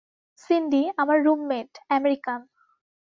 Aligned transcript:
সিন্ডি, 0.43 0.81
আমার 0.97 1.17
roommate, 1.23 1.71
American. 1.89 2.39